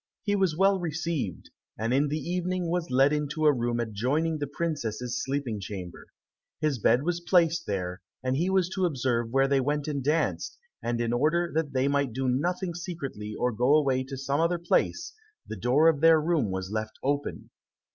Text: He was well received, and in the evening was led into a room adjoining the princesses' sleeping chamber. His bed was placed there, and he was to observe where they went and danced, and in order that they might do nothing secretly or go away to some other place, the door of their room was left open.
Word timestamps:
He 0.23 0.35
was 0.35 0.57
well 0.57 0.79
received, 0.79 1.51
and 1.77 1.93
in 1.93 2.07
the 2.07 2.17
evening 2.17 2.67
was 2.71 2.89
led 2.89 3.13
into 3.13 3.45
a 3.45 3.53
room 3.53 3.79
adjoining 3.79 4.39
the 4.39 4.47
princesses' 4.47 5.23
sleeping 5.23 5.59
chamber. 5.59 6.07
His 6.59 6.79
bed 6.79 7.03
was 7.03 7.19
placed 7.19 7.67
there, 7.67 8.01
and 8.23 8.35
he 8.35 8.49
was 8.49 8.67
to 8.69 8.85
observe 8.87 9.29
where 9.29 9.47
they 9.47 9.59
went 9.59 9.87
and 9.87 10.03
danced, 10.03 10.57
and 10.81 10.99
in 10.99 11.13
order 11.13 11.51
that 11.53 11.73
they 11.73 11.87
might 11.87 12.13
do 12.13 12.27
nothing 12.27 12.73
secretly 12.73 13.35
or 13.37 13.51
go 13.51 13.75
away 13.75 14.03
to 14.05 14.17
some 14.17 14.39
other 14.39 14.57
place, 14.57 15.13
the 15.45 15.55
door 15.55 15.87
of 15.87 16.01
their 16.01 16.19
room 16.19 16.49
was 16.49 16.71
left 16.71 16.97
open. 17.03 17.51